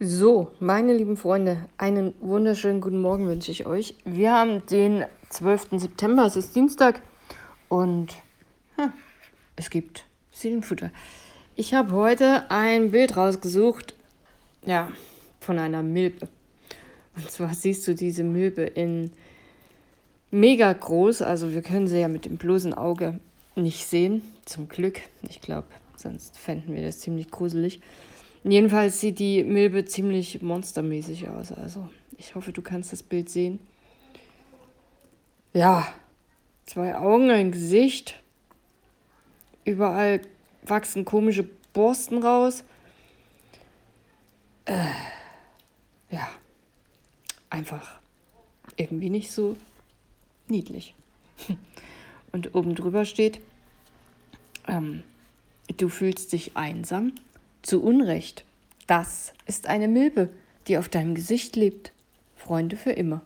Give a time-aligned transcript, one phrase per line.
[0.00, 3.96] So, meine lieben Freunde, einen wunderschönen guten Morgen wünsche ich euch.
[4.04, 5.70] Wir haben den 12.
[5.72, 7.02] September, es ist Dienstag
[7.68, 8.14] und
[8.76, 8.92] hm,
[9.56, 10.92] es gibt Seelenfutter.
[11.56, 13.96] Ich habe heute ein Bild rausgesucht,
[14.64, 14.88] ja,
[15.40, 16.28] von einer Milbe.
[17.16, 19.10] Und zwar siehst du diese Milbe in
[20.30, 23.18] mega groß, also wir können sie ja mit dem bloßen Auge
[23.56, 25.00] nicht sehen, zum Glück.
[25.28, 27.80] Ich glaube, sonst fänden wir das ziemlich gruselig.
[28.44, 31.52] Jedenfalls sieht die Milbe ziemlich monstermäßig aus.
[31.52, 33.58] Also ich hoffe, du kannst das Bild sehen.
[35.52, 35.92] Ja,
[36.66, 38.20] zwei Augen, ein Gesicht.
[39.64, 40.20] Überall
[40.62, 42.64] wachsen komische Borsten raus.
[44.64, 44.84] Äh,
[46.10, 46.28] ja,
[47.50, 47.98] einfach
[48.76, 49.56] irgendwie nicht so
[50.46, 50.94] niedlich.
[52.32, 53.40] Und oben drüber steht,
[54.66, 55.02] ähm,
[55.76, 57.12] du fühlst dich einsam
[57.68, 58.46] zu Unrecht.
[58.86, 60.30] Das ist eine Milbe,
[60.66, 61.92] die auf deinem Gesicht lebt.
[62.34, 63.20] Freunde für immer.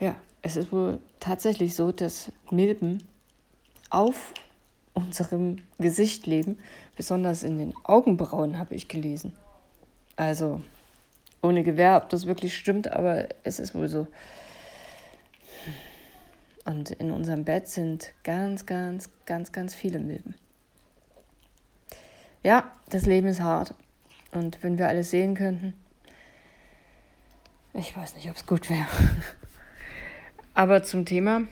[0.00, 3.02] Ja, es ist wohl tatsächlich so, dass Milben
[3.90, 4.32] auf
[4.94, 6.58] unserem Gesicht leben,
[6.96, 9.34] besonders in den Augenbrauen habe ich gelesen.
[10.16, 10.62] Also
[11.42, 14.06] ohne Gewehr, ob das wirklich stimmt, aber es ist wohl so.
[16.64, 20.36] Und in unserem Bett sind ganz, ganz, ganz, ganz viele Milben
[22.42, 23.74] ja, das Leben ist hart.
[24.32, 25.74] Und wenn wir alles sehen könnten,
[27.74, 28.86] ich weiß nicht, ob es gut wäre.
[30.54, 31.42] Aber zum Thema,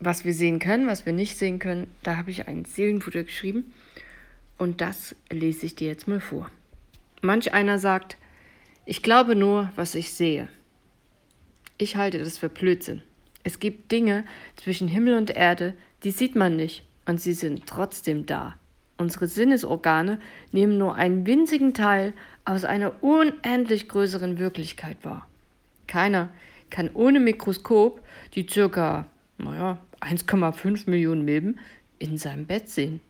[0.00, 3.72] was wir sehen können, was wir nicht sehen können, da habe ich ein Seelenfutter geschrieben.
[4.58, 6.50] Und das lese ich dir jetzt mal vor.
[7.20, 8.16] Manch einer sagt,
[8.84, 10.48] ich glaube nur, was ich sehe.
[11.78, 13.02] Ich halte das für Blödsinn.
[13.44, 14.24] Es gibt Dinge
[14.56, 18.56] zwischen Himmel und Erde, die sieht man nicht und sie sind trotzdem da.
[19.02, 20.20] Unsere Sinnesorgane
[20.52, 22.12] nehmen nur einen winzigen Teil
[22.44, 25.26] aus einer unendlich größeren Wirklichkeit wahr.
[25.88, 26.28] Keiner
[26.70, 28.00] kann ohne Mikroskop
[28.36, 29.06] die circa
[29.38, 31.58] naja, 1,5 Millionen Milben
[31.98, 33.00] in seinem Bett sehen.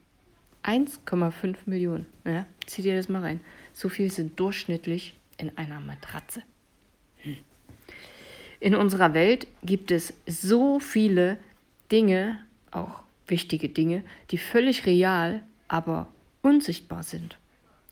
[0.62, 2.06] 1,5 Millionen.
[2.24, 3.40] Ja, zieh dir das mal rein.
[3.74, 6.42] So viel sind durchschnittlich in einer Matratze.
[7.18, 7.36] Hm.
[8.60, 11.36] In unserer Welt gibt es so viele
[11.90, 12.38] Dinge,
[12.70, 16.06] auch wichtige Dinge, die völlig real aber
[16.42, 17.38] unsichtbar sind.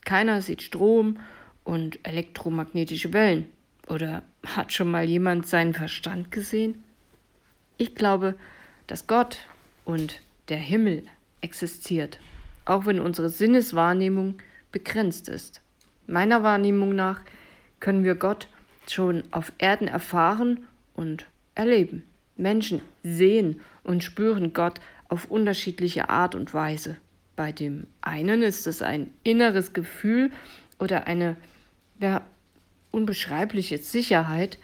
[0.05, 1.17] Keiner sieht Strom
[1.63, 3.47] und elektromagnetische Wellen.
[3.87, 6.83] Oder hat schon mal jemand seinen Verstand gesehen?
[7.77, 8.35] Ich glaube,
[8.85, 9.39] dass Gott
[9.83, 11.05] und der Himmel
[11.41, 12.19] existiert,
[12.65, 14.37] auch wenn unsere Sinneswahrnehmung
[14.71, 15.61] begrenzt ist.
[16.05, 17.21] Meiner Wahrnehmung nach
[17.79, 18.47] können wir Gott
[18.87, 21.25] schon auf Erden erfahren und
[21.55, 22.03] erleben.
[22.37, 26.97] Menschen sehen und spüren Gott auf unterschiedliche Art und Weise.
[27.41, 30.29] Bei dem einen ist es ein inneres Gefühl
[30.77, 31.37] oder eine
[31.99, 32.21] ja,
[32.91, 34.59] unbeschreibliche Sicherheit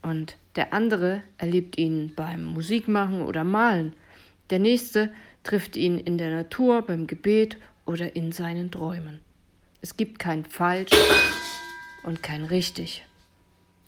[0.00, 3.94] und der andere erlebt ihn beim Musikmachen oder Malen.
[4.50, 9.18] Der nächste trifft ihn in der Natur, beim Gebet oder in seinen Träumen.
[9.80, 10.92] Es gibt kein Falsch
[12.04, 13.04] und kein Richtig.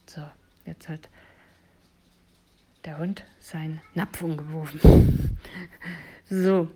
[0.06, 0.22] So,
[0.66, 1.08] jetzt hat
[2.84, 5.38] der Hund seinen Napf umgeworfen.
[6.28, 6.68] so,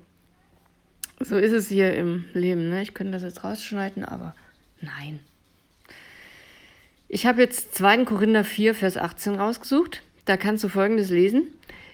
[1.20, 2.68] so ist es hier im Leben.
[2.68, 2.82] Ne?
[2.82, 4.34] Ich könnte das jetzt rausschneiden, aber
[4.80, 5.20] nein.
[7.08, 8.04] Ich habe jetzt 2.
[8.04, 10.02] Korinther 4, Vers 18 rausgesucht.
[10.24, 11.44] Da kannst du folgendes lesen.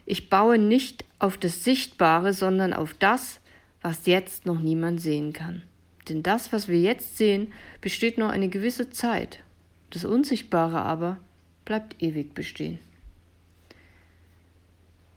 [0.07, 3.41] Ich baue nicht auf das Sichtbare, sondern auf das,
[3.83, 5.63] was jetzt noch niemand sehen kann.
[6.09, 9.41] Denn das, was wir jetzt sehen, besteht nur eine gewisse Zeit.
[9.91, 11.19] Das Unsichtbare aber
[11.65, 12.79] bleibt ewig bestehen.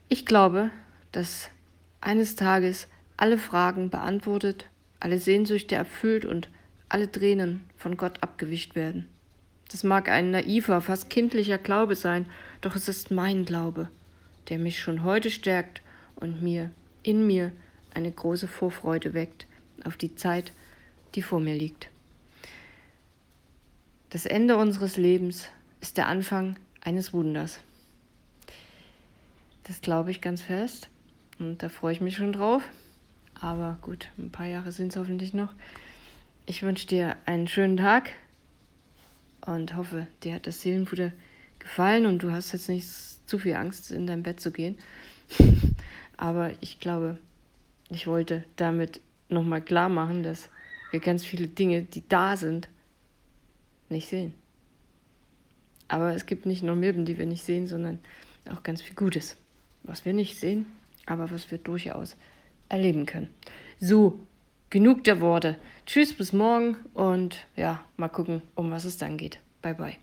[0.08, 0.70] Ich glaube,
[1.10, 1.50] dass
[2.00, 2.86] eines Tages
[3.16, 4.66] alle Fragen beantwortet,
[5.00, 6.48] alle Sehnsüchte erfüllt und
[6.88, 9.08] alle Tränen von Gott abgewischt werden.
[9.70, 12.26] Das mag ein naiver, fast kindlicher Glaube sein,
[12.60, 13.88] doch es ist mein Glaube,
[14.48, 15.82] der mich schon heute stärkt
[16.14, 16.70] und mir,
[17.02, 17.52] in mir,
[17.92, 19.46] eine große Vorfreude weckt
[19.84, 20.52] auf die Zeit,
[21.14, 21.88] die vor mir liegt.
[24.10, 25.48] Das Ende unseres Lebens
[25.80, 27.58] ist der Anfang eines Wunders.
[29.64, 30.88] Das glaube ich ganz fest
[31.38, 32.62] und da freue ich mich schon drauf.
[33.40, 35.52] Aber gut, ein paar Jahre sind es hoffentlich noch.
[36.46, 38.12] Ich wünsche dir einen schönen Tag
[39.44, 41.12] und hoffe, dir hat das Seelenfutter
[41.58, 42.88] gefallen und du hast jetzt nicht
[43.28, 44.78] zu viel Angst, in dein Bett zu gehen.
[46.16, 47.18] Aber ich glaube,
[47.90, 50.48] ich wollte damit nochmal klar machen, dass
[50.90, 52.68] wir ganz viele Dinge, die da sind,
[53.88, 54.34] nicht sehen.
[55.88, 57.98] Aber es gibt nicht nur Milben, die wir nicht sehen, sondern
[58.50, 59.36] auch ganz viel Gutes,
[59.82, 60.66] was wir nicht sehen,
[61.04, 62.16] aber was wir durchaus
[62.68, 63.28] erleben können.
[63.80, 64.20] So,
[64.70, 65.58] genug der Worte.
[65.86, 69.40] Tschüss, bis morgen und ja, mal gucken, um was es dann geht.
[69.62, 69.96] Bye, bye.